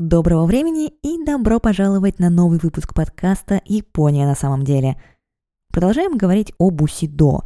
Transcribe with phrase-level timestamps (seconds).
[0.00, 4.98] Доброго времени и добро пожаловать на новый выпуск подкаста «Япония на самом деле».
[5.70, 7.40] Продолжаем говорить о бусидо.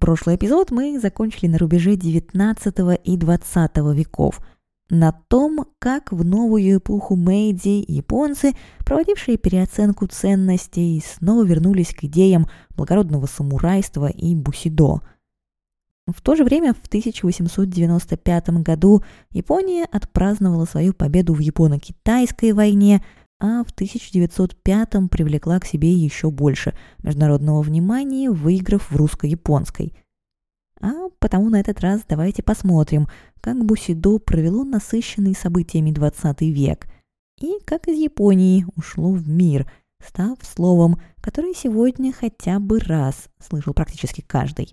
[0.00, 4.40] Прошлый эпизод мы закончили на рубеже 19 и 20 веков,
[4.90, 12.48] на том, как в новую эпоху Мэйдзи японцы, проводившие переоценку ценностей, снова вернулись к идеям
[12.70, 15.02] благородного самурайства и бусидо–
[16.12, 23.04] в то же время в 1895 году Япония отпраздновала свою победу в Японо-Китайской войне,
[23.40, 29.92] а в 1905 привлекла к себе еще больше международного внимания, выиграв в русско-японской.
[30.80, 33.08] А потому на этот раз давайте посмотрим,
[33.40, 36.86] как Бусидо провело насыщенный событиями 20 век
[37.40, 39.70] и как из Японии ушло в мир,
[40.04, 44.72] став словом, которое сегодня хотя бы раз слышал практически каждый.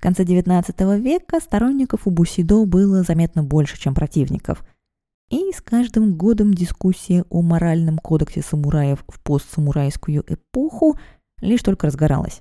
[0.00, 4.64] В конце XIX века сторонников у Бусидо было заметно больше, чем противников.
[5.28, 10.98] И с каждым годом дискуссия о моральном кодексе самураев в постсамурайскую эпоху
[11.42, 12.40] лишь только разгоралась.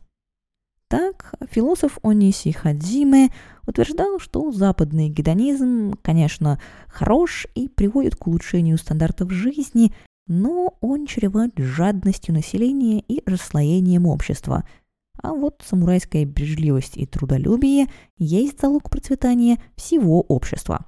[0.88, 3.28] Так, философ Ониси Хадзиме
[3.68, 9.92] утверждал, что западный гедонизм, конечно, хорош и приводит к улучшению стандартов жизни,
[10.28, 14.64] но он чреват жадностью населения и расслоением общества–
[15.22, 20.86] а вот самурайская бережливость и трудолюбие есть залог процветания всего общества.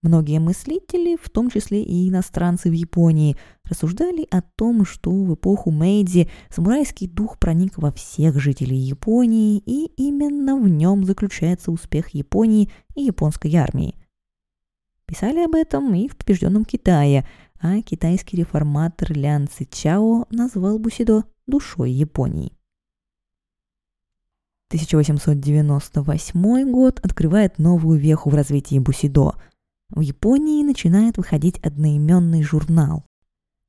[0.00, 5.72] Многие мыслители, в том числе и иностранцы в Японии, рассуждали о том, что в эпоху
[5.72, 12.70] Мэйдзи самурайский дух проник во всех жителей Японии, и именно в нем заключается успех Японии
[12.94, 13.96] и японской армии.
[15.04, 17.26] Писали об этом и в побежденном Китае,
[17.60, 22.52] а китайский реформатор Лян Цичао назвал Бусидо душой Японии.
[24.68, 29.32] 1898 год открывает новую веху в развитии бусидо.
[29.88, 33.04] В Японии начинает выходить одноименный журнал.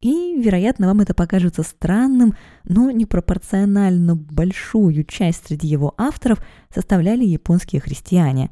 [0.01, 7.81] И, вероятно, вам это покажется странным, но непропорционально большую часть среди его авторов составляли японские
[7.81, 8.51] христиане.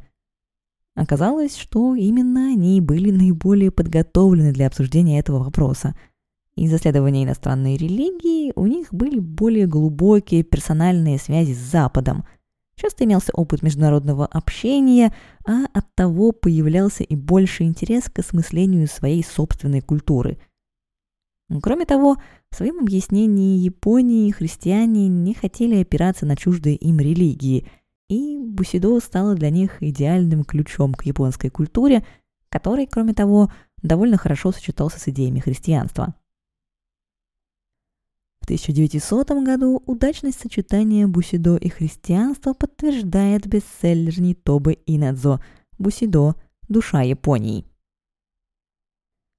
[0.95, 5.97] Оказалось, что именно они были наиболее подготовлены для обсуждения этого вопроса–
[6.57, 12.25] из исследования иностранной религии у них были более глубокие персональные связи с Западом.
[12.75, 15.13] Часто имелся опыт международного общения,
[15.47, 20.39] а от того появлялся и больше интерес к осмыслению своей собственной культуры.
[21.61, 22.17] Кроме того,
[22.49, 27.67] в своем объяснении Японии христиане не хотели опираться на чуждые им религии,
[28.09, 32.03] и Бусидо стало для них идеальным ключом к японской культуре,
[32.49, 33.51] который, кроме того,
[33.83, 36.15] довольно хорошо сочетался с идеями христианства.
[38.47, 45.41] 1900 году удачность сочетания бусидо и христианства подтверждает бестселлер Нитобы Инадзо
[45.77, 46.35] «Бусидо.
[46.69, 47.65] Душа Японии».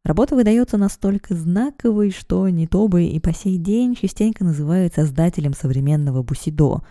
[0.04, 6.82] Работа выдается настолько знаковой, что Нитобы и по сей день частенько называют создателем современного бусидо.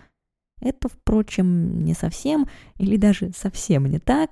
[0.59, 2.47] Это, впрочем, не совсем
[2.79, 4.31] или даже совсем не так,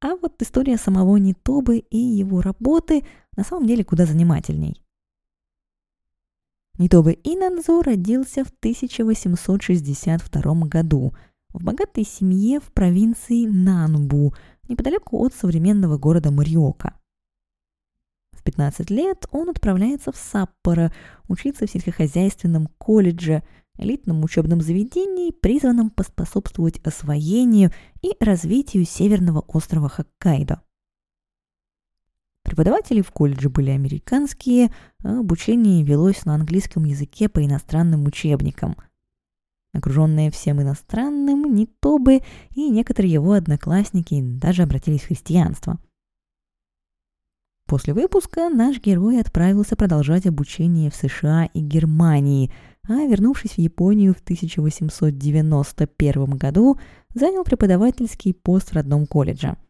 [0.00, 3.04] а вот история самого Нитобы и его работы
[3.36, 4.85] на самом деле куда занимательней.
[6.78, 11.14] Нитобе Инанзо родился в 1862 году
[11.54, 14.34] в богатой семье в провинции Нанбу,
[14.68, 16.94] неподалеку от современного города Мариока.
[18.32, 20.92] В 15 лет он отправляется в Саппоро
[21.28, 23.42] учиться в сельскохозяйственном колледже,
[23.78, 27.70] элитном учебном заведении, призванном поспособствовать освоению
[28.02, 30.60] и развитию северного острова Хоккайдо.
[32.46, 34.70] Преподаватели в колледже были американские,
[35.02, 38.76] а обучение велось на английском языке по иностранным учебникам.
[39.72, 42.20] Окруженные всем иностранным, не то бы
[42.54, 45.80] и некоторые его одноклассники даже обратились в христианство.
[47.66, 52.52] После выпуска наш герой отправился продолжать обучение в США и Германии,
[52.88, 56.78] а вернувшись в Японию в 1891 году,
[57.12, 59.56] занял преподавательский пост в родном колледже–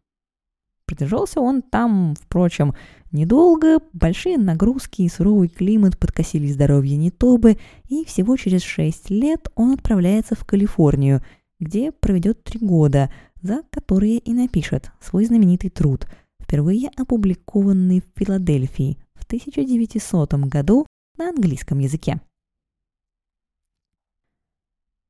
[0.86, 2.74] Продержался он там, впрочем,
[3.10, 9.72] недолго, большие нагрузки и суровый климат подкосили здоровье Нетобы, и всего через шесть лет он
[9.72, 11.22] отправляется в Калифорнию,
[11.58, 13.10] где проведет три года,
[13.42, 16.06] за которые и напишет свой знаменитый труд,
[16.40, 20.86] впервые опубликованный в Филадельфии в 1900 году
[21.18, 22.20] на английском языке.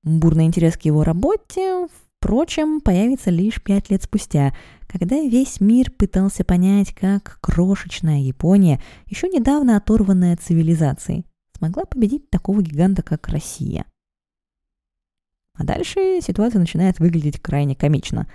[0.02, 1.88] Бурный интерес к его работе,
[2.26, 4.52] впрочем, появится лишь пять лет спустя,
[4.88, 11.24] когда весь мир пытался понять, как крошечная Япония, еще недавно оторванная от цивилизации,
[11.56, 13.86] смогла победить такого гиганта, как Россия.
[15.54, 18.28] А дальше ситуация начинает выглядеть крайне комично.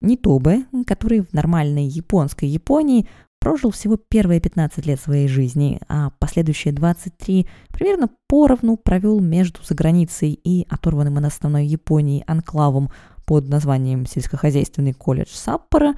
[0.00, 3.08] Нитобе, который в нормальной японской Японии
[3.38, 10.32] прожил всего первые 15 лет своей жизни, а последующие 23 примерно поровну провел между заграницей
[10.32, 12.90] и оторванным от основной Японии анклавом
[13.28, 15.94] под названием сельскохозяйственный колледж Саппора,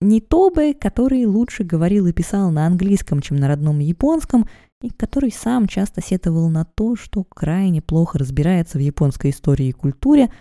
[0.00, 4.48] Нитобе, который лучше говорил и писал на английском, чем на родном японском,
[4.82, 9.72] и который сам часто сетовал на то, что крайне плохо разбирается в японской истории и
[9.72, 10.32] культуре,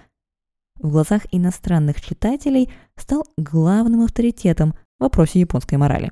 [0.82, 6.12] в глазах иностранных читателей стал главным авторитетом в вопросе японской морали.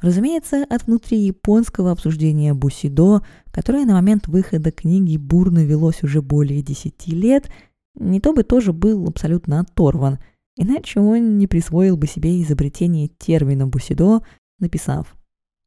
[0.00, 7.10] Разумеется, от внутрияпонского обсуждения Бусидо, которое на момент выхода книги бурно велось уже более десяти
[7.10, 7.50] лет,
[7.96, 10.18] не то бы тоже был абсолютно оторван,
[10.56, 14.22] иначе он не присвоил бы себе изобретение термина Бусидо,
[14.60, 15.16] написав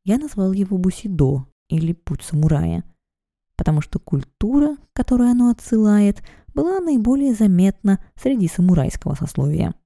[0.06, 2.86] «Я назвал его Бусидо» или «Путь самурая»,
[3.58, 6.24] потому что культура, к которой оно отсылает,
[6.54, 9.76] была наиболее заметна среди самурайского сословия–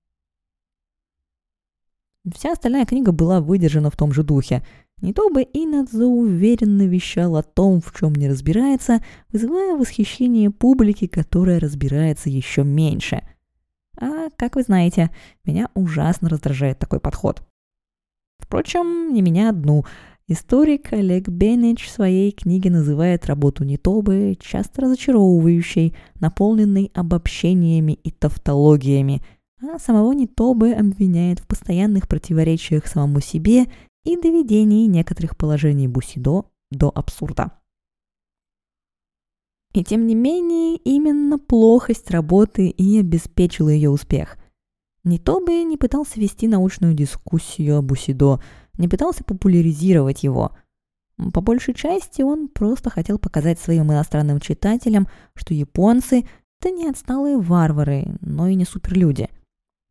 [2.34, 4.64] Вся остальная книга была выдержана в том же духе.
[5.02, 11.06] Не то бы Инадзо уверенно вещал о том, в чем не разбирается, вызывая восхищение публики,
[11.06, 13.22] которая разбирается еще меньше.
[14.00, 15.12] А, как вы знаете,
[15.44, 17.44] меня ужасно раздражает такой подход.
[18.40, 19.86] Впрочем, не меня одну.
[20.28, 29.22] Историк Олег Беннич в своей книге называет работу Нитобы часто разочаровывающей, наполненной обобщениями и тавтологиями–
[29.74, 33.66] а самого Нитобы обвиняет в постоянных противоречиях самому себе
[34.04, 37.52] и доведении некоторых положений Бусидо до абсурда.
[39.74, 44.38] И тем не менее, именно плохость работы и обеспечила ее успех.
[45.04, 48.42] Нитобе не пытался вести научную дискуссию о Бусидо,
[48.78, 50.56] не пытался популяризировать его.
[51.34, 56.28] По большей части он просто хотел показать своим иностранным читателям, что японцы–
[56.62, 59.30] это не отсталые варвары, но и не суперлюди–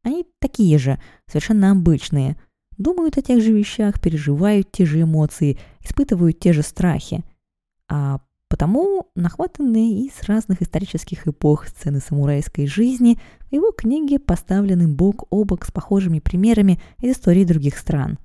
[0.04, 2.36] они такие же, совершенно обычные.
[2.76, 7.24] Думают о тех же вещах, переживают те же эмоции, испытывают те же страхи.
[7.88, 13.18] А потому нахватанные из разных исторических эпох сцены самурайской жизни
[13.48, 18.18] в его книге поставлены бок о бок с похожими примерами из истории других стран.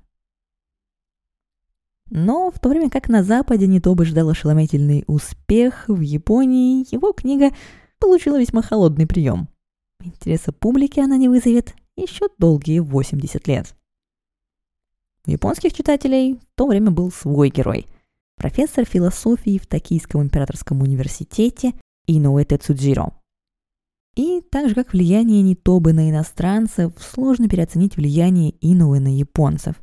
[2.10, 6.84] Но в то время как на Западе не то бы ждал ошеломительный успех, в Японии
[6.92, 7.52] его книга
[8.00, 9.48] получила весьма холодный прием–
[10.02, 13.74] Интереса публики она не вызовет еще долгие 80 лет.
[15.26, 17.86] У японских читателей в то время был свой герой.
[18.36, 21.74] Профессор философии в Токийском императорском университете
[22.06, 23.12] Иноуэ Тецуджиро.
[24.16, 29.74] И так же, как влияние Нитобы на иностранцев, сложно переоценить влияние Иноуэ на японцев.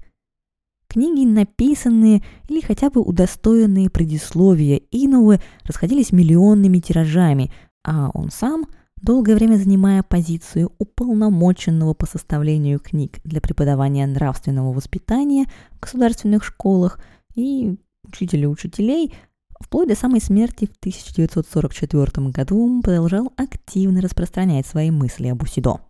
[0.88, 7.52] Книги, написанные или хотя бы удостоенные предисловия Иноуэ, расходились миллионными тиражами,
[7.84, 8.66] а он сам–
[9.02, 17.00] долгое время занимая позицию уполномоченного по составлению книг для преподавания нравственного воспитания в государственных школах
[17.36, 19.14] и учителя учителей,
[19.60, 25.82] вплоть до самой смерти в 1944 году продолжал активно распространять свои мысли об Усидо.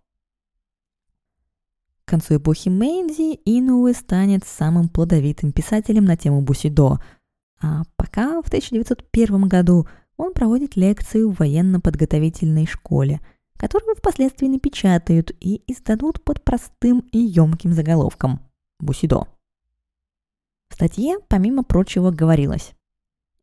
[2.05, 7.01] К концу эпохи Мэйдзи Инуэ станет самым плодовитым писателем на тему Бусидо,
[7.61, 9.87] а пока в 1901 году
[10.17, 13.21] он проводит лекцию в военно-подготовительной школе,
[13.55, 18.41] которую впоследствии напечатают и издадут под простым и емким заголовком
[18.79, 19.27] «Бусидо».
[20.69, 22.73] В статье, помимо прочего, говорилось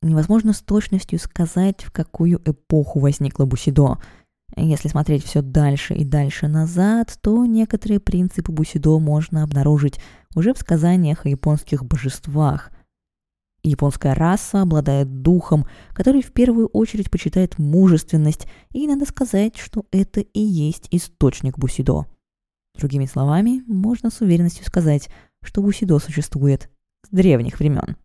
[0.02, 3.96] Невозможно с точностью сказать, в какую эпоху возникла Бусидо.
[4.54, 9.98] Если смотреть все дальше и дальше назад, то некоторые принципы Бусидо можно обнаружить
[10.34, 12.70] уже в сказаниях о японских божествах–
[13.64, 20.20] Японская раса обладает духом, который в первую очередь почитает мужественность, и надо сказать, что это
[20.20, 22.06] и есть источник бусидо.
[22.76, 25.08] Другими словами, можно с уверенностью сказать,
[25.42, 26.68] что бусидо существует
[27.06, 27.96] с древних времен.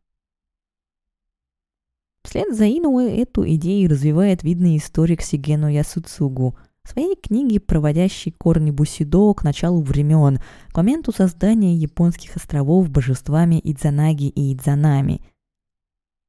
[2.24, 8.72] Вслед за Инуэ эту идею развивает видный историк Сигену Ясуцугу в своей книге, проводящей корни
[8.72, 10.40] бусидо к началу времен,
[10.70, 15.22] к моменту создания японских островов божествами Идзанаги и Идзанами–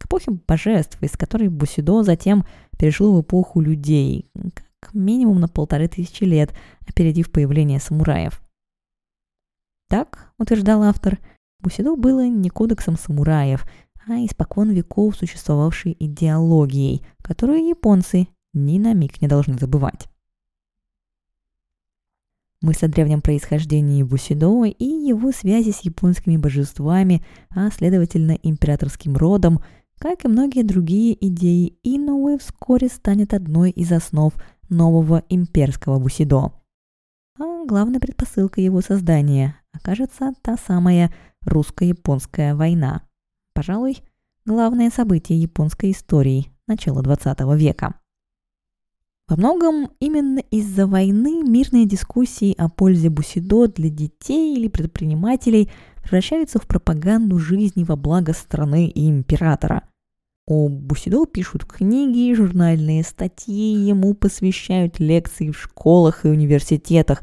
[0.00, 2.47] к эпохе божеств, из которой Бусидо затем
[2.78, 4.30] перешло в эпоху людей,
[4.80, 6.54] как минимум на полторы тысячи лет,
[6.88, 8.40] опередив появление самураев.
[9.88, 11.19] Так, утверждал автор,
[11.61, 13.66] Бусидо было не кодексом самураев,
[14.09, 20.09] а испокон веков существовавшей идеологией, которую японцы ни на миг не должны забывать.
[22.62, 29.61] Мысль о древнем происхождении Бусидо и его связи с японскими божествами, а следовательно императорским родом,
[30.00, 34.33] как и многие другие идеи Иноуэ, вскоре станет одной из основ
[34.71, 36.52] нового имперского Бусидо.
[37.38, 43.02] А главной предпосылкой его создания окажется та самая русско-японская война.
[43.52, 43.99] Пожалуй,
[44.47, 47.95] главное событие японской истории начала XX века.
[49.28, 55.71] Во многом именно из-за войны мирные дискуссии о пользе бусидо для детей или предпринимателей
[56.02, 59.90] превращаются в пропаганду жизни во благо страны и императора.
[60.47, 67.23] О бусидо пишут книги, журнальные статьи, ему посвящают лекции в школах и университетах.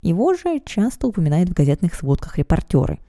[0.00, 3.00] Его же часто упоминают в газетных сводках репортеры–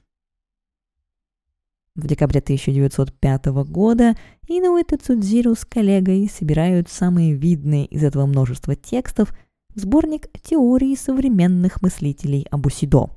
[2.00, 4.16] в декабре 1905 года
[4.48, 9.34] Инуэт и Цудзиру с коллегой собирают самые видные из этого множества текстов
[9.76, 13.10] в сборник теории современных мыслителей об Усидо.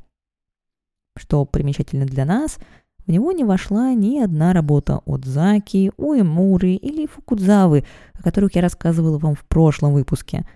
[1.17, 2.59] Что примечательно для нас,
[3.07, 8.63] в него не вошла ни одна работа от Заки, Уэмуры или Фукудзавы, о которых я
[8.63, 10.47] рассказывала вам в прошлом выпуске.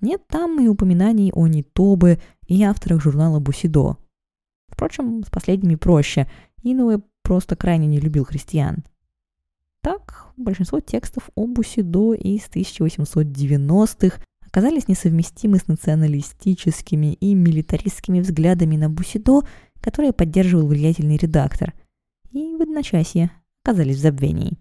[0.00, 3.96] Нет там и упоминаний о Нитобе и авторах журнала Бусидо.
[4.68, 6.28] Впрочем, с последними проще.
[6.62, 8.84] Инуэ просто крайне не любил христиан.
[9.82, 18.90] Так, большинство текстов об Бусидо из 1890-х оказались несовместимы с националистическими и милитаристскими взглядами на
[18.90, 19.42] Бусидо,
[19.80, 21.74] которые поддерживал влиятельный редактор,
[22.30, 23.30] и в одночасье
[23.62, 24.58] оказались в забвении.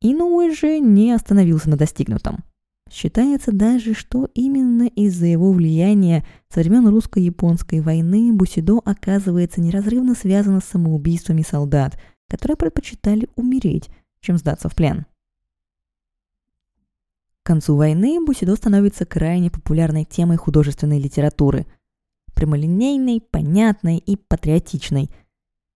[0.00, 2.44] Инуэ же не остановился на достигнутом.
[2.90, 10.60] Считается даже, что именно из-за его влияния со времен русско-японской войны Бусидо оказывается неразрывно связано
[10.60, 13.90] с самоубийствами солдат, которые предпочитали умереть,
[14.20, 15.06] чем сдаться в плен.
[17.42, 21.66] К концу войны Бусидо становится крайне популярной темой художественной литературы.
[22.38, 25.10] Прямолинейной, понятной и патриотичной.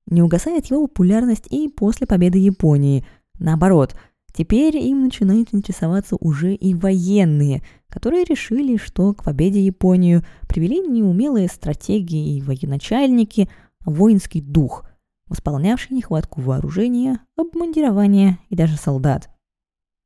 [0.07, 3.05] Не угасает его популярность и после победы Японии.
[3.41, 3.97] Наоборот–
[4.33, 11.03] Теперь им начинают интересоваться уже и военные, которые решили, что к победе Японию привели не
[11.03, 13.51] умелые стратегии и военачальники,
[13.85, 14.87] а воинский дух,
[15.27, 19.29] восполнявший нехватку вооружения, обмундирования и даже солдат.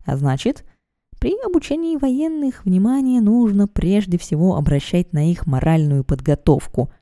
[0.04, 0.64] А значит,
[1.18, 6.92] при обучении военных внимание нужно прежде всего обращать на их моральную подготовку.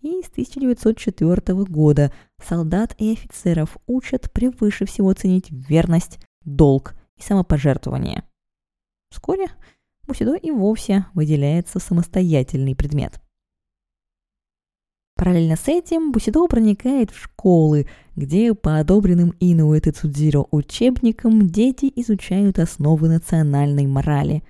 [0.00, 8.24] И с 1904 года солдат и офицеров учат превыше всего ценить верность, долг и самопожертвование.
[9.10, 9.46] Вскоре
[10.04, 13.21] Бусидо и вовсе выделяется самостоятельный предмет.
[15.22, 17.86] Параллельно с этим Бусидо проникает в школы,
[18.16, 24.42] где по одобренным Инуэт Цудзиро учебникам дети изучают основы национальной морали.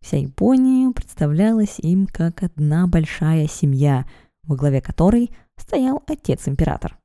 [0.00, 4.06] Вся Япония представлялась им как одна большая семья,
[4.42, 6.98] во главе которой стоял отец-император.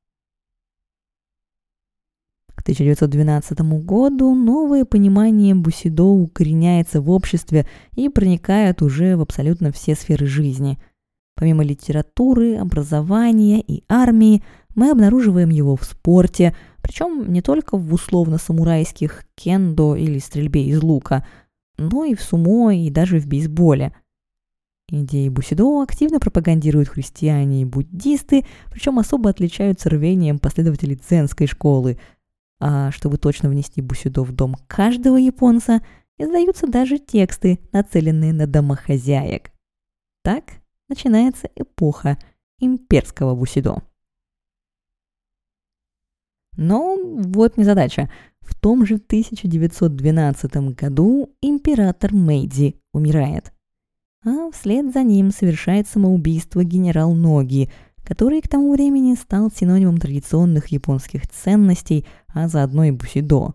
[2.56, 9.96] К 1912 году новое понимание Бусидо укореняется в обществе и проникает уже в абсолютно все
[9.96, 10.80] сферы жизни.
[11.42, 14.44] Помимо литературы, образования и армии,
[14.76, 21.26] мы обнаруживаем его в спорте, причем не только в условно-самурайских кендо или стрельбе из лука,
[21.80, 23.92] но и в сумо и даже в бейсболе.
[24.88, 31.98] Идеи Бусидо активно пропагандируют христиане и буддисты, причем особо отличаются рвением последователей дзенской школы–
[32.64, 35.82] а чтобы точно внести бусидо в дом каждого японца,
[36.20, 39.50] издаются даже тексты, нацеленные на домохозяек.
[40.24, 40.61] Так
[40.92, 42.20] начинается эпоха
[42.60, 43.82] имперского бусидо.
[46.56, 48.12] Но вот незадача.
[48.42, 53.52] В том же 1912 году император Мэйдзи умирает.
[54.24, 57.72] А вслед за ним совершает самоубийство генерал Ноги–
[58.04, 63.54] который к тому времени стал синонимом традиционных японских ценностей, а заодно и бусидо.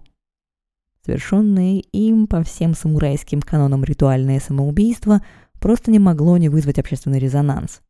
[1.05, 5.23] Совершенное им по всем самурайским канонам ритуальное самоубийство
[5.67, 7.81] просто не могло не вызвать общественный резонанс.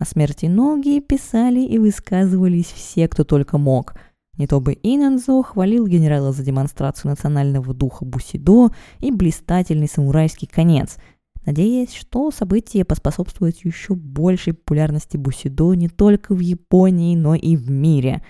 [0.00, 3.94] О смерти Ноги писали и высказывались все, кто только мог.
[4.36, 10.96] Не то бы Инанзо хвалил генерала за демонстрацию национального духа Бусидо и блистательный самурайский конец–
[11.46, 17.70] надеясь, что событие поспособствует еще большей популярности Бусидо не только в Японии, но и в
[17.70, 18.24] мире.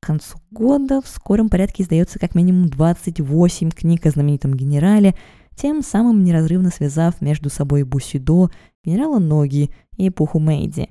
[0.00, 5.16] К концу года в скором порядке издается как минимум 28 книг о знаменитом генерале,
[5.56, 8.50] тем самым неразрывно связав между собой Бусидо,
[8.84, 10.88] генерала Ноги и эпоху Мэйди.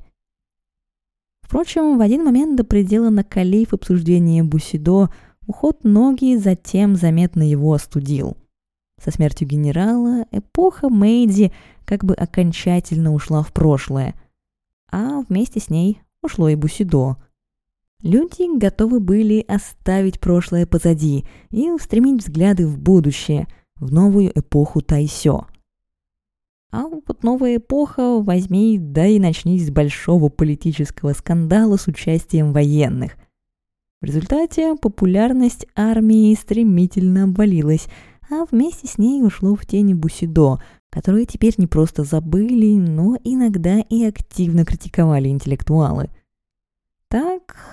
[1.41, 5.09] Впрочем, в один момент до предела накалив обсуждение Бусидо,
[5.47, 8.37] уход Ноги затем заметно его остудил–
[9.03, 11.51] Со смертью генерала эпоха Мэйдзи
[11.85, 14.13] как бы окончательно ушла в прошлое,
[14.91, 17.17] а вместе с ней ушло и Бусидо.
[18.03, 23.47] Люди готовы были оставить прошлое позади и устремить взгляды в будущее,
[23.81, 25.47] в новую эпоху Тайсё.
[26.71, 33.17] А вот новая эпоха возьми, да и начни с большого политического скандала с участием военных.
[33.99, 37.87] В результате популярность армии стремительно обвалилась,
[38.29, 40.59] а вместе с ней ушло в тени Бусидо,
[40.89, 46.09] которые теперь не просто забыли, но иногда и активно критиковали интеллектуалы.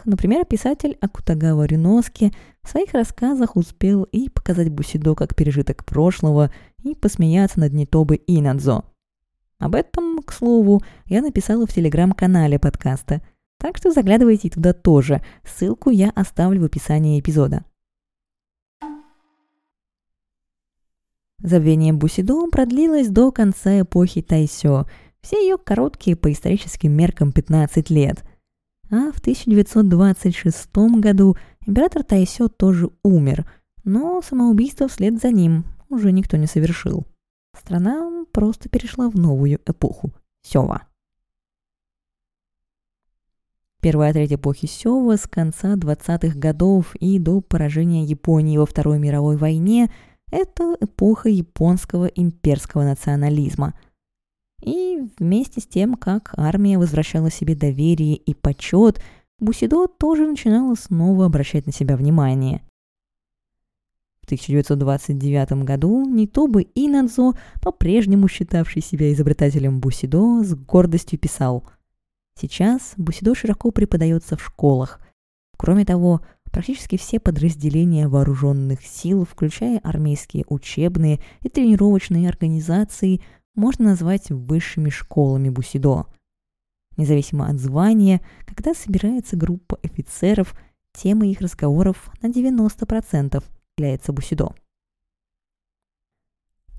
[0.04, 2.32] Например, писатель Акутагава Риноски
[2.62, 6.50] в своих рассказах успел и показать Бусидо как пережиток прошлого,
[6.85, 8.85] и посмеяться над Нитобы Инадзо.
[9.58, 13.20] Об этом, к слову, я написала в телеграм-канале подкаста–
[13.58, 15.20] так что заглядывайте туда тоже.
[15.44, 17.64] Ссылку я оставлю в описании эпизода.
[21.40, 24.87] Забвение Бусидо продлилось до конца эпохи Тайсё,
[25.20, 28.25] все ее короткие по историческим меркам 15 лет.
[28.90, 33.50] А в 1926 году император Тайсё тоже умер,
[33.85, 37.07] но самоубийство вслед за ним уже никто не совершил.
[37.57, 40.83] Страна просто перешла в новую эпоху– Сёва.
[43.80, 49.37] Первая треть эпохи Сёва с конца 20-х годов и до поражения Японии во Второй мировой
[49.37, 49.90] войне–
[50.30, 53.75] это эпоха японского имперского национализма.
[54.62, 59.00] И вместе с тем, как армия возвращала себе доверие и почет,
[59.38, 62.62] Бусидо тоже начинала снова обращать на себя внимание.
[64.23, 71.65] В 1929 году Нитобы Инадзо, по-прежнему считавший себя изобретателем Бусидо, с гордостью писал–
[72.41, 75.00] Сейчас бусидо широко преподается в школах.
[75.57, 76.21] Кроме того,
[76.53, 83.23] практически все подразделения вооруженных сил, включая армейские учебные и тренировочные организации,
[83.59, 86.07] можно назвать высшими школами бусидо.
[86.97, 90.59] Независимо от звания, когда собирается группа офицеров,
[90.92, 93.44] тема их разговоров на 90%
[93.77, 94.55] является бусидо.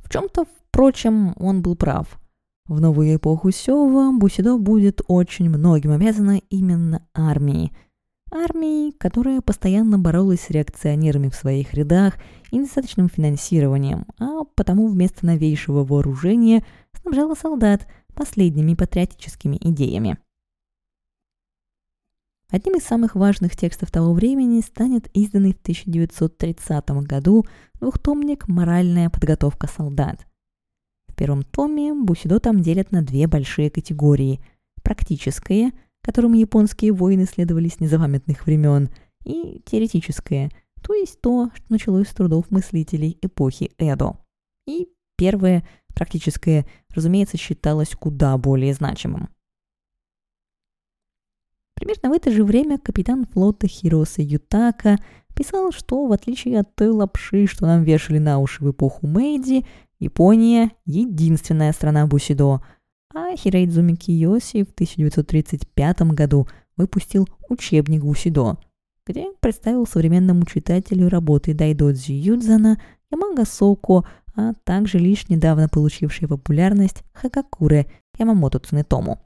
[0.03, 2.19] В чем-то, впрочем, он был прав–
[2.69, 7.71] в новую эпоху Сёва Бусидо будет очень многим обязана именно армии.
[8.31, 12.15] Армии, которая постоянно боролась с реакционерами в своих рядах
[12.51, 16.63] и недостаточным финансированием, а потому вместо новейшего вооружения
[16.93, 20.17] снабжала солдат последними патриотическими идеями.
[22.51, 27.45] Одним из самых важных текстов того времени станет изданный в 1930 году
[27.79, 30.25] двухтомник «Моральная подготовка солдат»,
[31.19, 34.39] первом томе Бусидо там делят на две большие категории.
[34.81, 38.89] Практическое, которым японские воины следовали с незапамятных времен,
[39.25, 40.49] и теоретическое,
[40.81, 44.17] то есть то, что началось с трудов мыслителей эпохи Эдо.
[44.65, 49.29] И первое, практическое, разумеется, считалось куда более значимым.
[51.75, 54.97] Примерно в это же время капитан флота Хироса Ютака
[55.33, 59.65] писал, что в отличие от той лапши, что нам вешали на уши в эпоху Мэйдзи,
[59.99, 62.61] Япония– единственная страна Бусидо,
[63.13, 68.57] а Хирейдзуми Киоси в 1935 году выпустил учебник Бусидо,
[69.05, 72.79] где представил современному читателю работы Дайдодзи Юдзана,
[73.11, 79.19] Ямага Соко, а также лишь недавно получившей популярность Хакакуре Ямамото Цунетому.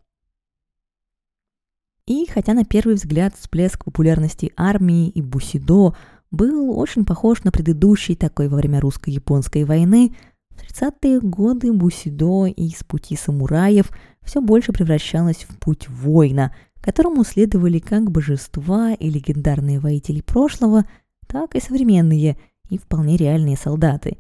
[2.06, 5.96] И хотя на первый взгляд всплеск популярности армии и бусидо
[6.32, 10.16] был очень похож на предыдущий такой во время русско-японской войны–
[10.56, 17.80] в 30-е годы Бусидо из пути самураев все больше превращалось в путь воина, которому следовали
[17.80, 20.86] как божества и легендарные воители прошлого,
[21.28, 22.38] так и современные
[22.70, 24.18] и вполне реальные солдаты.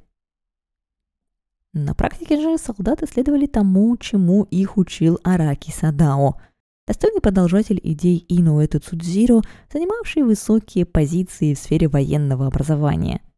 [1.73, 6.39] На практике же солдаты следовали тому, чему их учил Араки Садао,
[6.87, 9.41] достойный продолжатель идей Инуэта Цудзиро,
[9.71, 13.21] занимавший высокие позиции в сфере военного образования–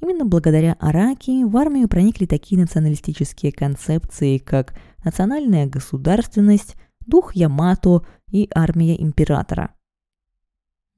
[0.00, 6.76] Именно благодаря Араки в армию проникли такие националистические концепции, как национальная государственность,
[7.06, 9.74] дух Ямато и армия императора.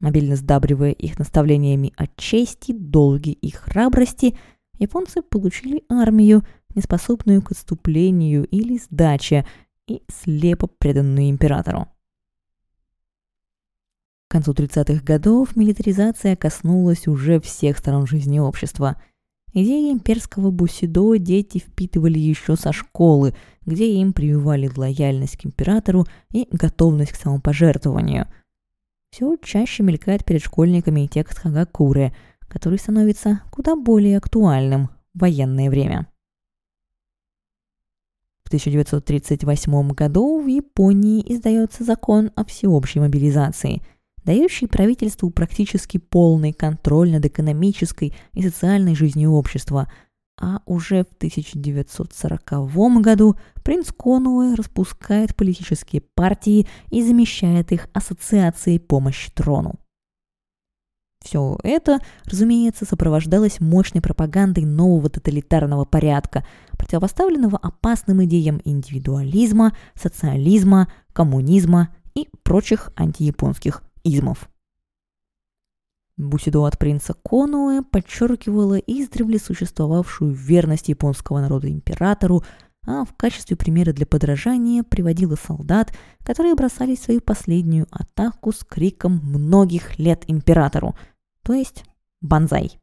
[0.00, 4.37] Мобильно сдабривая их наставлениями о чести, долге и храбрости,
[4.78, 6.42] японцы получили армию,
[6.74, 9.46] неспособную к отступлению или сдаче,
[9.87, 11.87] и слепо преданную императору.
[14.37, 19.01] Концу 30-х годов милитаризация коснулась уже всех сторон жизни общества.
[19.55, 26.46] Идеи имперского бусидо дети впитывали еще со школы, где им прививали лояльность к императору и
[26.51, 28.29] готовность к самопожертвованию.
[29.11, 32.14] Все чаще мелькает перед школьниками текст Хагакуры,
[32.46, 36.09] который становится куда более актуальным военное время.
[38.44, 43.81] В 1938 году в Японии издается закон о всеобщей мобилизации,
[44.26, 49.90] дающий правительству практически полный контроль над экономической и социальной жизнью общества–
[50.38, 59.30] а уже в 1940 году принц Конуэ распускает политические партии и замещает их ассоциацией помощи
[59.32, 59.76] трону.
[61.24, 66.46] Все это, разумеется, сопровождалось мощной пропагандой нового тоталитарного порядка,
[66.78, 74.48] противопоставленного опасным идеям индивидуализма, социализма, коммунизма и прочих антияпонских измов.
[76.16, 82.42] Бусидо от принца Конуэ подчеркивала издревле существовавшую верность японского народа императору,
[82.86, 85.92] а в качестве примера для подражания приводила солдат,
[86.24, 90.96] которые бросали свою последнюю атаку с криком многих лет императору,
[91.42, 91.84] то есть
[92.22, 92.78] «Бонзай».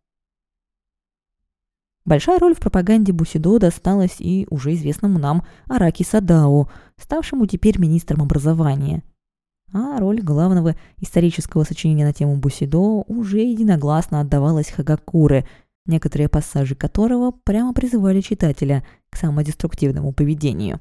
[2.06, 8.22] Большая роль в пропаганде Бусидо досталась и уже известному нам Араки Садао, ставшему теперь министром
[8.22, 9.04] образования–
[9.72, 15.48] а роль главного исторического сочинения на тему Бусидо уже единогласно отдавалась Хагакуре,
[15.86, 20.80] некоторые пассажи которого прямо призывали читателя к самодеструктивному поведению.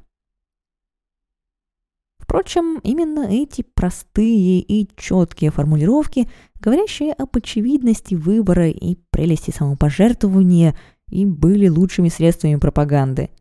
[2.18, 6.29] Впрочем, именно эти простые и четкие формулировки,
[6.61, 10.75] говорящие об очевидности выбора и прелести самопожертвования,
[11.11, 13.31] и были лучшими средствами пропаганды–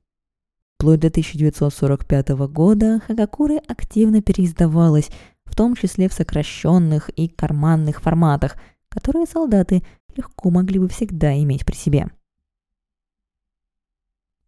[0.81, 5.11] Вплоть до 1945 года Хагакуре активно переиздавалась,
[5.51, 8.55] в том числе в сокращенных и карманных форматах,
[8.87, 9.83] которые солдаты
[10.15, 12.07] легко могли бы всегда иметь при себе.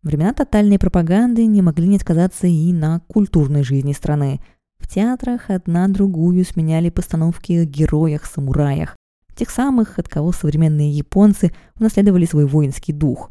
[0.02, 4.42] Времена тотальной пропаганды не могли не сказаться и на культурной жизни страны.
[4.78, 8.96] В театрах одна другую сменяли постановки о героях-самураях,
[9.36, 13.30] тех самых, от кого современные японцы унаследовали свой воинский дух.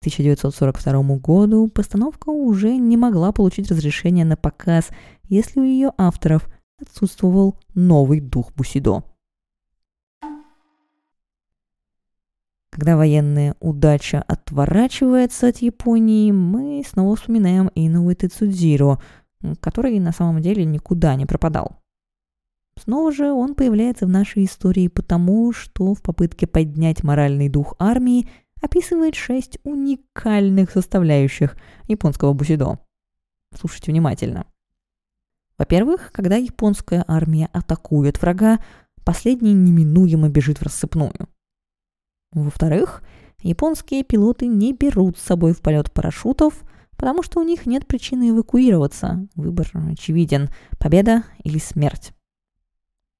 [0.00, 4.88] К 1942 году постановка уже не могла получить разрешение на показ,
[5.28, 6.48] если у ее авторов
[6.78, 9.04] отсутствовал новый дух Бусидо.
[12.70, 19.00] Когда военная удача отворачивается от Японии, мы снова вспоминаем Инуэ Тецудзиро,
[19.60, 21.80] который на самом деле никуда не пропадал.
[22.78, 28.28] Снова же он появляется в нашей истории потому, что в попытке поднять моральный дух армии
[28.60, 31.56] описывает шесть уникальных составляющих
[31.88, 32.78] японского бусидо.
[33.54, 34.46] Слушайте внимательно.
[35.58, 38.58] Во-первых, когда японская армия атакует врага,
[39.04, 41.28] последний неминуемо бежит в рассыпную.
[42.32, 43.02] Во-вторых,
[43.40, 46.62] японские пилоты не берут с собой в полет парашютов,
[46.96, 49.26] потому что у них нет причины эвакуироваться.
[49.34, 52.12] Выбор очевиден– победа или смерть.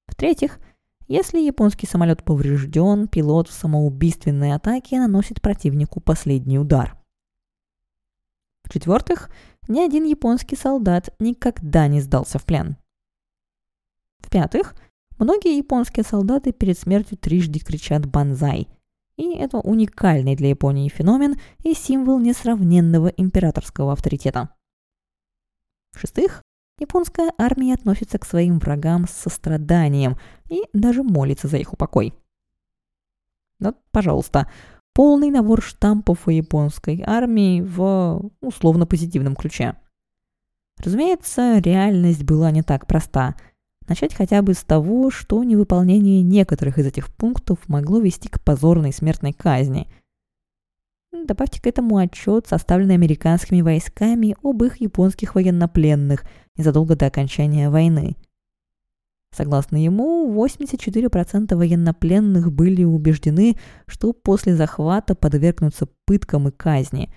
[0.07, 0.59] В-третьих,
[1.07, 6.97] если японский самолет поврежден, пилот в самоубийственной атаке наносит противнику последний удар.
[8.63, 9.29] В-четвертых,
[9.67, 12.77] ни один японский солдат никогда не сдался в плен.
[14.19, 14.75] В-пятых,
[15.19, 18.67] многие японские солдаты перед смертью трижды кричат «банзай»,
[19.17, 24.49] и это уникальный для Японии феномен и символ несравненного императорского авторитета.
[25.91, 26.43] В-шестых,
[26.79, 30.17] японская армия относится к своим врагам с состраданием
[30.49, 32.13] и даже молится за их упокой.
[33.59, 34.51] Вот, пожалуйста,
[34.97, 39.75] полный набор штампов у японской армии в условно-позитивном ключе.
[40.83, 43.35] Разумеется, реальность была не так проста.
[43.87, 48.91] Начать хотя бы с того, что невыполнение некоторых из этих пунктов могло вести к позорной
[48.91, 49.87] смертной казни.
[51.11, 58.15] Добавьте к этому отчет, составленный американскими войсками об их японских военнопленных незадолго до окончания войны–
[59.35, 67.13] Согласно ему, 84% военнопленных были убеждены, что после захвата подвергнутся пыткам и казни.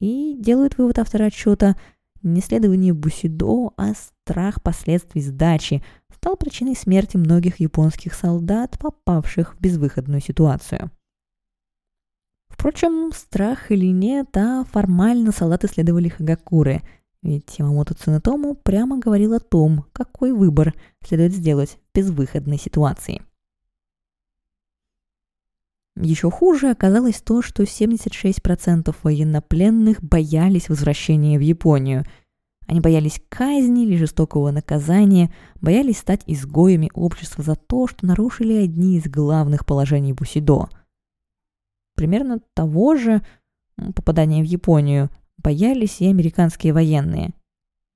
[0.00, 1.76] И делают вывод автора отчета,
[2.22, 5.82] не следование Бусидо, а страх последствий сдачи
[6.12, 10.90] стал причиной смерти многих японских солдат, попавших в безвыходную ситуацию.
[12.48, 16.82] Впрочем, страх или нет, а формально солдаты следовали Хагакуре–
[17.26, 23.22] ведь Ямамото Цунетому прямо говорил о том, какой выбор следует сделать в безвыходной ситуации.
[25.96, 32.04] Еще хуже оказалось то, что 76% военнопленных боялись возвращения в Японию.
[32.68, 38.98] Они боялись казни или жестокого наказания, боялись стать изгоями общества за то, что нарушили одни
[38.98, 40.68] из главных положений Бусидо.
[41.96, 43.22] Примерно того же
[43.94, 45.10] попадания в Японию
[45.46, 47.32] боялись и американские военные.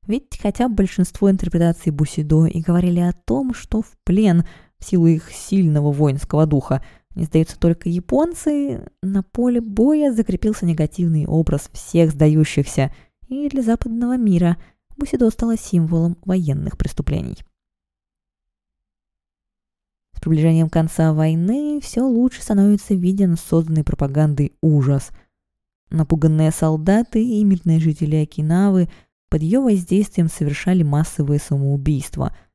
[0.07, 4.45] Ведь хотя большинство интерпретаций Бусидо и говорили о том, что в плен
[4.79, 6.81] в силу их сильного воинского духа
[7.17, 12.95] не сдаются только японцы, на поле боя закрепился негативный образ всех сдающихся,
[13.27, 14.57] и для западного мира
[14.97, 17.39] бусидо стало символом военных преступлений.
[20.15, 25.11] С приближением конца войны все лучше становится виден созданный пропагандой ужас.
[25.91, 28.89] Напуганные солдаты и мирные жители Окинавы
[29.29, 32.35] под ее воздействием совершали массовые самоубийства–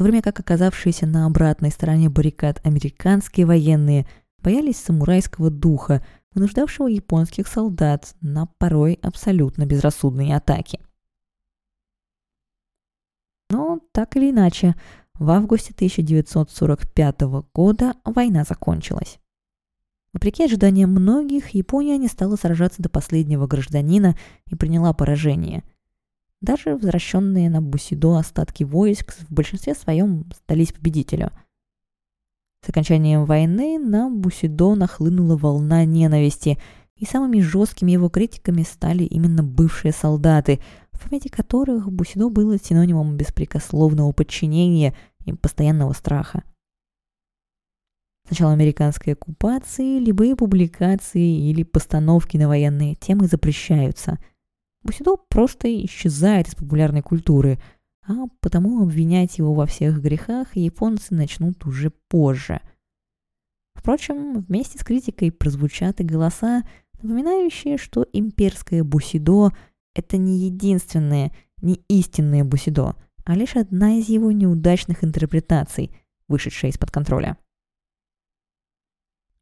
[0.00, 4.06] то время как оказавшиеся на обратной стороне баррикад американские военные
[4.38, 10.80] боялись самурайского духа, вынуждавшего японских солдат на порой абсолютно безрассудные атаки.
[13.50, 14.74] Но так или иначе,
[15.18, 17.20] в августе 1945
[17.52, 19.19] года война закончилась.
[20.12, 25.64] Вопреки ожиданиям многих, Япония не стала сражаться до последнего гражданина и приняла поражение–
[26.40, 31.32] даже возвращенные на Бусидо остатки войск в большинстве своем сдались победителю.
[32.64, 36.58] С окончанием войны на Бусидо нахлынула волна ненависти,
[36.96, 40.60] и самыми жесткими его критиками стали именно бывшие солдаты,
[40.92, 44.94] в памяти которых Бусидо было синонимом беспрекословного подчинения
[45.24, 46.42] и постоянного страха.
[48.30, 54.18] С начала американской оккупации любые публикации или постановки на военные темы запрещаются–
[54.82, 57.58] Бусидо просто исчезает из популярной культуры,
[58.06, 62.60] а потому обвинять его во всех грехах японцы начнут уже позже.
[63.74, 66.64] Впрочем, вместе с критикой прозвучат и голоса,
[66.94, 69.52] напоминающие, что имперское бусидо–
[69.94, 75.94] это не единственное, не истинное бусидо, а лишь одна из его неудачных интерпретаций,
[76.26, 77.36] вышедшая из-под контроля.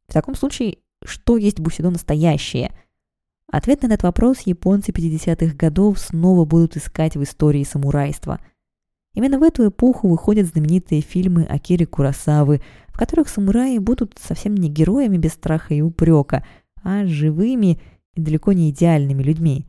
[0.09, 2.71] В таком случае, что есть бусидо настоящее–
[3.51, 8.39] Ответ на этот вопрос японцы 50-х годов снова будут искать в истории самурайства.
[9.15, 14.69] Именно в эту эпоху выходят знаменитые фильмы Акири Курасавы, в которых самураи будут совсем не
[14.69, 16.45] героями без страха и упрека,
[16.83, 17.81] а живыми
[18.13, 19.65] и далеко не идеальными людьми.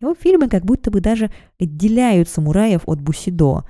[0.00, 3.64] Его фильмы как будто бы даже отделяют самураев от бусидо,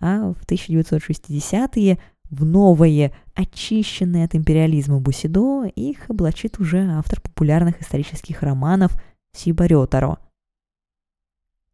[0.00, 1.98] а в 1960-е
[2.32, 8.92] в новое, очищенное от империализма Бусидо, их облачит уже автор популярных исторических романов
[9.36, 10.18] Сиба Рётаро.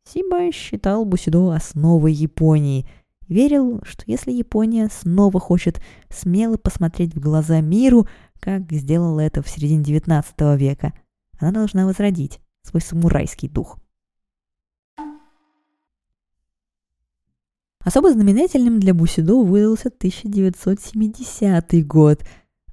[0.05, 2.89] Сиба считал Бусидо основой Японии,
[3.29, 8.09] верил, что если Япония снова хочет смело посмотреть в глаза миру,
[8.41, 10.93] как сделала это в середине XIX века,
[11.39, 13.78] она должна возродить свой самурайский дух.
[17.89, 22.23] Особо знаменательным для Бусидо выдался 1970 год,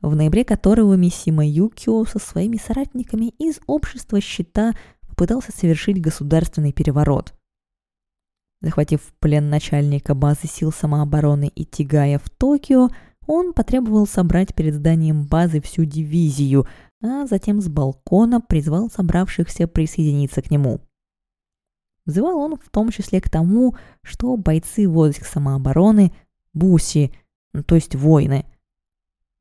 [0.01, 4.73] в ноябре которого Мисима Юкио со своими соратниками из общества щита
[5.07, 7.33] попытался совершить государственный переворот.
[8.59, 12.89] Захватив в плен начальника базы сил самообороны Итигая в Токио,
[13.25, 16.67] он потребовал собрать перед зданием базы всю дивизию,
[17.01, 20.81] а затем с балкона призвал собравшихся присоединиться к нему.
[22.05, 26.13] Взывал он в том числе к тому, что бойцы войск самообороны–
[26.55, 27.11] буси,
[27.53, 28.45] ну, то есть воины.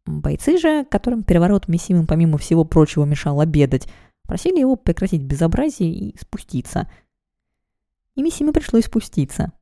[0.05, 3.89] Бойцы же, которым переворот Мессимым помимо всего прочего мешал обедать,
[4.25, 6.91] просили его прекратить безобразие и спуститься.
[8.15, 9.53] И Мессиме пришлось спуститься.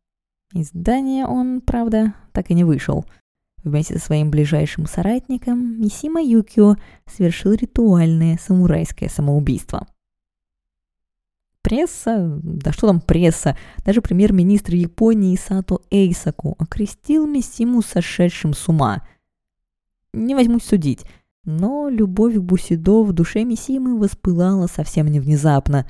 [0.53, 3.05] Из здания он, правда, так и не вышел.
[3.63, 9.87] Вместе со своим ближайшим соратником Мисима Юкио совершил ритуальное самурайское самоубийство–
[11.63, 19.07] Пресса, да что там пресса, даже премьер-министр Японии Сато Эйсаку окрестил Мисиму сошедшим с ума.
[20.13, 21.07] Не возьмусь судить,
[21.45, 25.87] но любовь к Бусидо в душе Мисимы воспылала совсем не внезапно.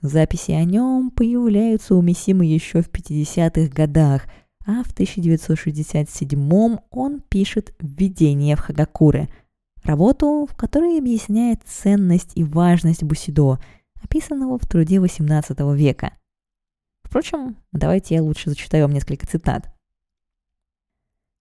[0.00, 4.22] Записи о нем появляются у Мисимы еще в 50-х годах,
[4.66, 9.28] а в 1967 он пишет «Введение в Хагакуре»,
[9.84, 13.58] работу, в которой объясняет ценность и важность Бусидо–
[14.02, 16.12] описанного в труде XVIII века.
[17.02, 19.68] Впрочем, давайте я лучше зачитаю вам несколько цитат.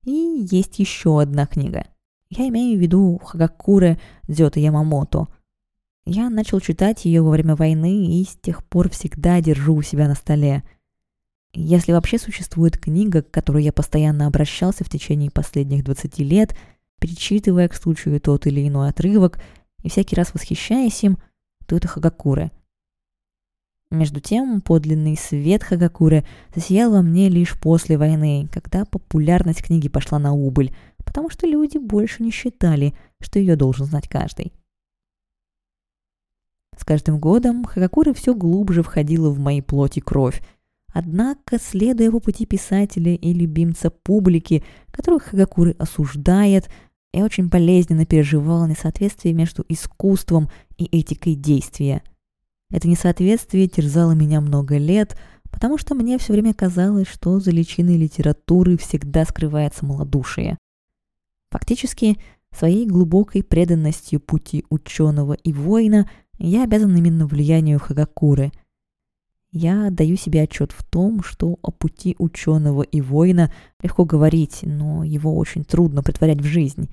[0.06, 1.86] И есть еще одна книга.
[2.30, 5.28] Я имею в виду Хагакуре Дзёта Ямамото.
[6.06, 10.08] Я начал читать ее во время войны и с тех пор всегда держу у себя
[10.08, 10.63] на столе.
[11.54, 16.56] Если вообще существует книга, к которой я постоянно обращался в течение последних 20 лет,
[17.00, 19.39] перечитывая к случаю тот или иной отрывок
[19.84, 21.17] и всякий раз восхищаясь им,
[21.69, 22.51] то это Хагакуре.
[23.91, 30.17] Между тем, подлинный свет Хагакуры засиял во мне лишь после войны, когда популярность книги пошла
[30.17, 34.51] на убыль, потому что люди больше не считали, что ее должен знать каждый.
[36.75, 40.41] С каждым годом Хагакура все глубже входила в мои плоть и кровь.
[40.91, 46.67] Однако, следуя по пути писателя и любимца публики, которых Хагакуры осуждает,
[47.13, 52.04] Я очень болезненно переживала несоответствие между искусством и этикой действия.
[52.72, 55.17] Это несоответствие терзало меня много лет,
[55.50, 60.58] потому что мне все время казалось, что за личиной литературы всегда скрывается малодушие.
[61.50, 62.17] Фактически,
[62.52, 68.52] своей глубокой преданностью пути ученого и воина я обязан именно влиянию Хагакуры.
[69.52, 75.04] Я даю себе отчет в том, что о пути ученого и воина легко говорить, но
[75.04, 76.88] его очень трудно притворять в жизнь.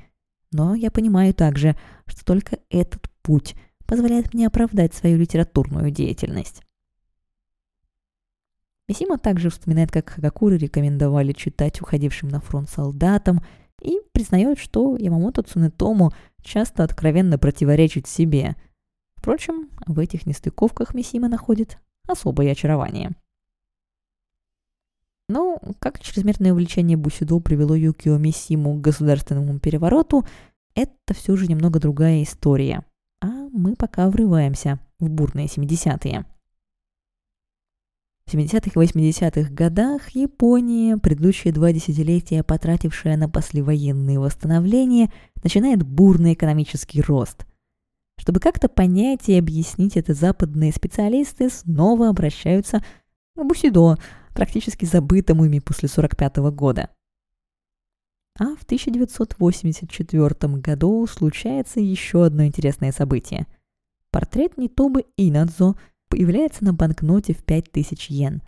[0.52, 3.54] Но я понимаю также, что только этот путь
[3.86, 6.62] позволяет мне оправдать свою литературную деятельность.
[8.88, 13.40] Мисима также вспоминает, как Хагакуры рекомендовали читать уходившим на фронт солдатам
[13.82, 18.54] и признает, что Ямамото Цунетому часто откровенно противоречит себе.
[19.16, 23.16] Впрочем, в этих нестыковках Мисима находит особое очарование.
[25.28, 30.24] Но как чрезмерное увлечение Бусидо привело Юкио Мисиму к государственному перевороту,
[30.74, 32.84] это все же немного другая история.
[33.20, 36.26] А мы пока врываемся в бурные 70-е.
[38.26, 45.12] В 70-х и 80-х годах Япония, предыдущие два десятилетия потратившая на послевоенные восстановления,
[45.44, 47.46] начинает бурный экономический рост.
[48.18, 52.84] Чтобы как-то понять и объяснить это, западные специалисты снова обращаются к
[53.44, 53.96] Бусидо,
[54.34, 56.90] практически забытому ими после 45 года.
[58.38, 63.46] А в 1984 году случается еще одно интересное событие.
[64.10, 65.74] Портрет Нитобы Инадзо–
[66.08, 68.42] появляется на банкноте в 5000 йен.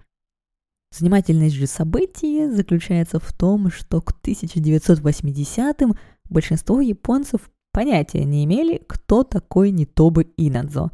[0.90, 5.94] Занимательность же события заключается в том, что к 1980-м
[6.31, 10.90] большинство японцев понятия не имели, кто такой Нитобы Инадзо.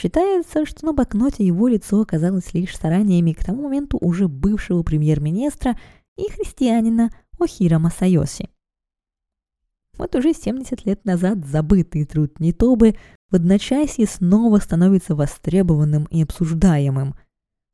[0.00, 5.76] Считается, что на банкноте его лицо оказалось лишь стараниями к тому моменту уже бывшего премьер-министра
[6.16, 8.48] и христианина Охира Масайоси.
[9.96, 12.94] Вот уже 70 лет назад забытый труд Нитобы
[13.28, 17.16] в одночасье снова становится востребованным и обсуждаемым.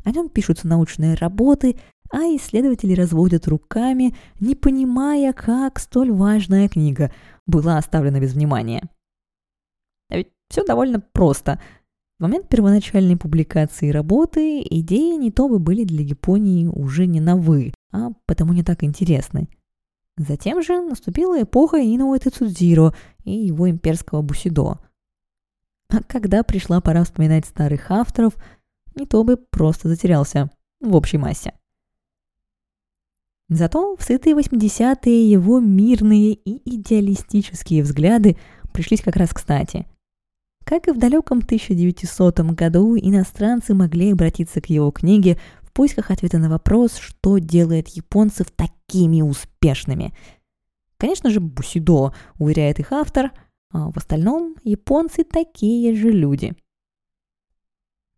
[0.07, 1.77] О нем пишутся научные работы,
[2.11, 7.13] а исследователи разводят руками, не понимая, как столь важная книга
[7.47, 8.89] была оставлена без внимания.
[10.09, 11.61] А ведь все довольно просто.
[12.19, 18.53] В момент первоначальной публикации работы идеи Нитобы были для Японии уже не новы, а потому
[18.53, 19.49] не так интересны.
[20.17, 24.79] Затем же наступила эпоха Инуэта Цудзиро и его имперского бусидо–
[25.95, 28.35] а когда пришла пора вспоминать старых авторов,
[28.97, 30.51] не то бы просто затерялся
[30.81, 31.55] в общей массе.
[33.49, 38.37] Зато в сытые 80-е его мирные и идеалистические взгляды
[38.73, 39.87] пришлись как раз кстати.
[40.65, 46.39] Как и в далеком 1900 году, иностранцы могли обратиться к его книге в поисках ответа
[46.39, 50.15] на вопрос, что делает японцев такими успешными.
[50.97, 53.33] Конечно же, Бусидо, уверяет их автор–
[53.75, 56.55] а в остальном японцы такие же люди.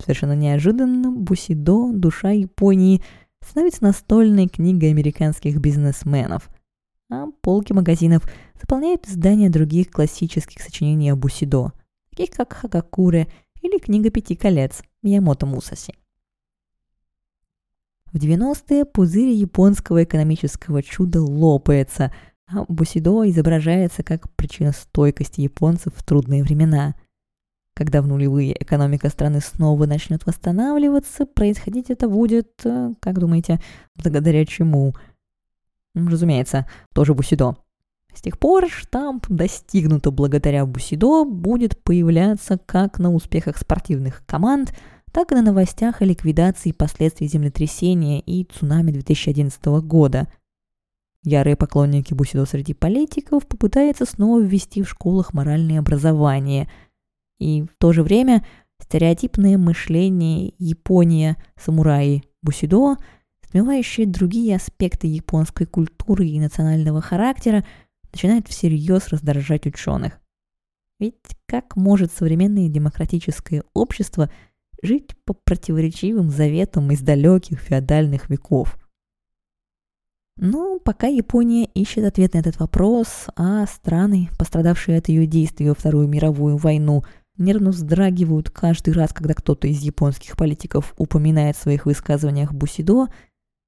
[0.02, 3.02] Совершенно неожиданно Бусидо, душа Японии,
[3.40, 6.50] становится настольной книгой американских бизнесменов,
[7.10, 8.30] а полки магазинов
[8.60, 11.72] заполняют издания других классических сочинений о Бусидо,
[12.16, 13.28] таких как Хагакуре
[13.60, 15.94] или книга «Пяти колец» Миямото Мусаси.
[18.12, 22.12] В 90-е пузырь японского экономического чуда лопается–
[22.48, 26.94] а Бусидо изображается как причина стойкости японцев в трудные времена.
[27.74, 33.60] Когда в нулевые экономика страны снова начнет восстанавливаться, происходить это будет, э, как думаете,
[33.96, 34.94] благодаря чему?
[35.94, 37.56] Разумеется, тоже Бусидо.
[38.16, 44.74] С тех пор штамп «достигнуто благодаря Бусидо» будет появляться как на успехах спортивных команд,
[45.12, 50.28] так и на новостях о ликвидации последствий землетрясения и цунами 2011 года–
[51.28, 56.70] Ярые поклонники Бусидо среди политиков попытаются снова ввести в школах моральное образование.
[57.40, 58.46] И в то же время
[58.80, 62.96] стереотипное мышление Япония, самураи, Бусидо,
[63.50, 67.64] смывающие другие аспекты японской культуры и национального характера,
[68.12, 70.20] начинает всерьез раздражать ученых.
[70.98, 71.14] Ведь
[71.46, 74.30] как может современное демократическое общество
[74.82, 78.78] жить по противоречивым заветам из далеких феодальных веков–
[80.38, 85.74] но пока Япония ищет ответ на этот вопрос, а страны, пострадавшие от ее действий во
[85.74, 87.04] Вторую мировую войну,
[87.38, 93.06] нервно вздрагивают каждый раз, когда кто-то из японских политиков упоминает в своих высказываниях Бусидо,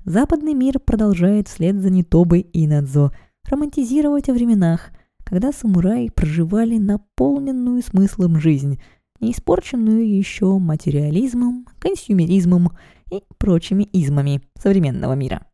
[0.04, 3.12] западный мир продолжает вслед за Нитобой и Надзо
[3.48, 4.90] романтизировать о временах,
[5.24, 8.80] когда самураи проживали наполненную смыслом жизнь,
[9.20, 12.70] не испорченную еще материализмом, консюмеризмом
[13.10, 15.46] и прочими измами современного мира.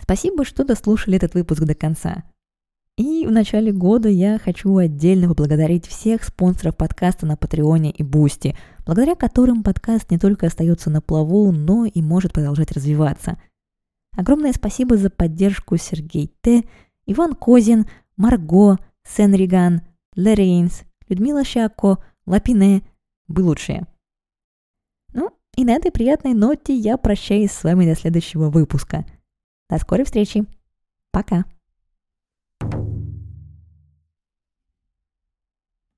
[0.00, 2.24] Спасибо, что дослушали этот выпуск до конца.
[2.96, 8.56] И в начале года я хочу отдельно поблагодарить всех спонсоров подкаста на Патреоне и Бусти,
[8.86, 13.40] благодаря которым подкаст не только остается на плаву, но и может продолжать развиваться.
[14.18, 16.64] Огромное спасибо за поддержку Сергей Т.,
[17.06, 19.82] Иван Козин, Марго, Сенриган,
[20.16, 22.82] Лерейнс, Людмила Щако, Лапине.
[23.28, 23.86] Вы лучшие.
[25.14, 29.06] Ну, и на этой приятной ноте я прощаюсь с вами до следующего выпуска.
[29.70, 30.44] До скорой встречи.
[31.12, 31.44] Пока.